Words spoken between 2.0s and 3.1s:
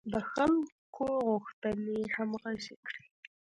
همغږې کړي.